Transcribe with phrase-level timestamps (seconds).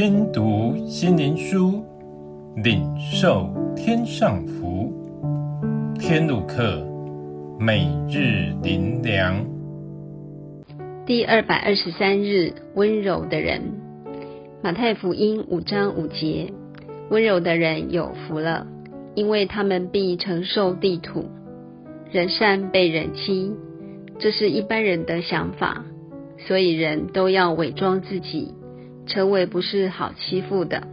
[0.00, 1.84] 听读心灵书，
[2.54, 4.92] 领受天上福。
[5.98, 6.86] 天路客，
[7.58, 9.44] 每日灵粮。
[11.04, 13.60] 第二百二十三日，温柔的人。
[14.62, 16.52] 马太福音五章五节：
[17.10, 18.68] 温柔的人有福了，
[19.16, 21.24] 因为他们必承受地土。
[22.12, 23.52] 人善被人欺，
[24.20, 25.84] 这是一般人的想法，
[26.46, 28.54] 所以人都要伪装自己，
[29.08, 30.86] 成为不是好欺负的。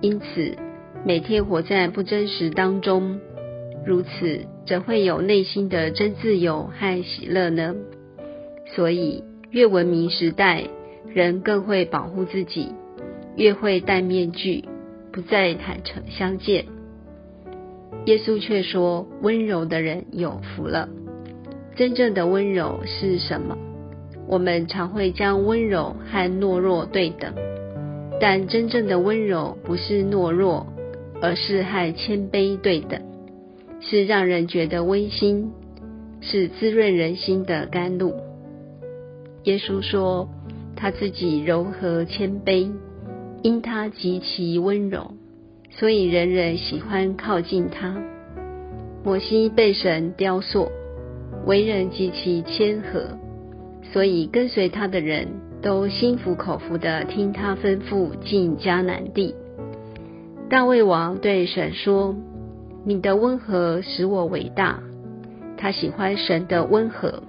[0.00, 0.56] 因此，
[1.04, 3.18] 每天活在不真实当中，
[3.84, 7.74] 如此怎会有内心的真自由和喜乐呢？
[8.74, 10.68] 所以，越文明时代，
[11.08, 12.72] 人更会保护自己，
[13.36, 14.64] 越会戴面具，
[15.10, 16.66] 不再坦诚相见。
[18.06, 20.88] 耶稣却说：“温柔的人有福了。”
[21.76, 23.58] 真正的温柔是什么？
[24.30, 27.34] 我们常会将温柔和懦弱对等，
[28.20, 30.68] 但真正的温柔不是懦弱，
[31.20, 33.02] 而是和谦卑对等，
[33.80, 35.50] 是让人觉得温馨，
[36.20, 38.14] 是滋润人心的甘露。
[39.42, 40.28] 耶稣说
[40.76, 42.70] ：“他自己柔和谦卑，
[43.42, 45.10] 因他极其温柔。”
[45.70, 48.00] 所以人人喜欢靠近他。
[49.02, 50.70] 摩西被神雕塑，
[51.46, 53.18] 为人极其谦和，
[53.82, 55.28] 所以跟随他的人
[55.62, 59.34] 都心服口服地听他吩咐进迦南地。
[60.48, 62.14] 大卫王对神说
[62.84, 64.80] ：“你的温和使我伟大。”
[65.56, 67.22] 他喜欢神的温和。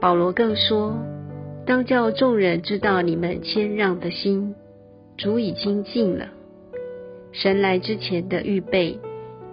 [0.00, 0.94] 保罗更说
[1.66, 4.54] ：“当叫众人知道你们谦让的心，
[5.16, 6.28] 主已经近了。”
[7.32, 9.00] 神来之前的预备，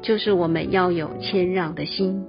[0.01, 2.25] 就是我们要有谦让的心。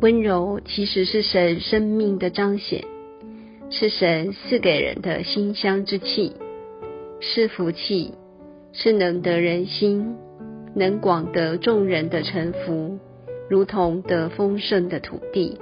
[0.00, 2.84] 温柔其实是神生命的彰显，
[3.68, 6.34] 是神赐给人的馨香之气，
[7.18, 8.14] 是福气，
[8.72, 10.14] 是能得人心，
[10.72, 13.00] 能广得众人的臣服，
[13.50, 15.58] 如同得丰盛的土地。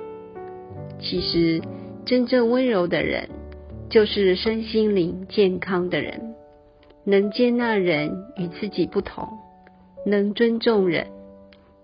[1.00, 1.62] 其实，
[2.04, 3.30] 真正温柔的人，
[3.88, 6.34] 就是身心灵健康的人。
[7.04, 9.26] 能接纳人与自己不同，
[10.04, 11.06] 能尊重人，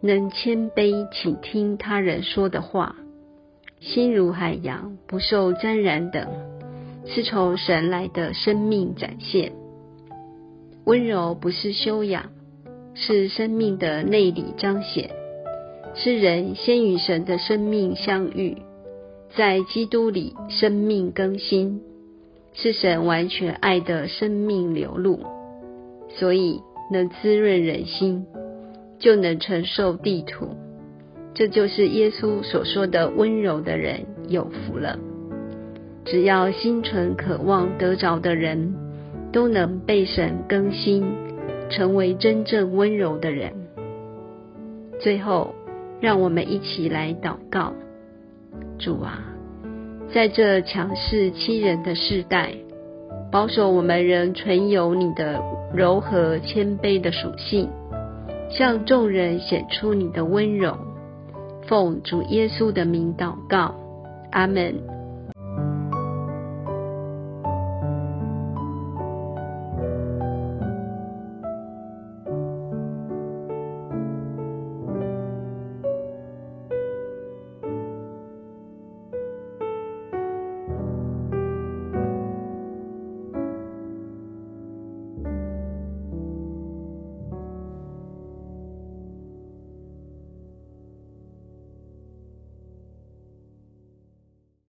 [0.04, 2.96] 能谦卑倾听他人说的话，
[3.78, 6.26] 心如海洋，不受沾染等，
[7.06, 9.52] 是从神来的生命展现。
[10.84, 12.30] 温柔不是修养，
[12.94, 15.10] 是生命的内里彰显，
[15.94, 18.56] 是人先与神的生命相遇，
[19.36, 21.80] 在基督里生命更新。
[22.54, 25.20] 是神完全爱的生命流露，
[26.10, 26.60] 所以
[26.90, 28.26] 能滋润人心，
[29.02, 30.56] 就能承受地土。
[31.34, 34.98] 这就是耶稣所说的温柔的人有福了。
[36.04, 38.74] 只要心存渴望得着的人，
[39.32, 41.04] 都能被神更新，
[41.68, 43.52] 成为真正温柔的人。
[45.00, 45.54] 最后，
[46.00, 47.72] 让我们一起来祷告：
[48.78, 49.24] 主啊。
[50.12, 52.52] 在这强势欺人的世代，
[53.30, 55.40] 保守我们仍存有你的
[55.74, 57.70] 柔和谦卑的属性，
[58.54, 60.76] 向众人显出你的温柔。
[61.66, 63.74] 奉主耶稣的名祷告，
[64.30, 64.91] 阿门。